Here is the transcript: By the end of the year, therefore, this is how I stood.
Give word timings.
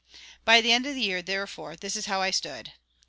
By 0.45 0.61
the 0.61 0.71
end 0.71 0.87
of 0.87 0.95
the 0.95 1.03
year, 1.03 1.21
therefore, 1.21 1.75
this 1.75 1.95
is 1.95 2.07
how 2.07 2.23
I 2.23 2.31
stood. 2.31 2.73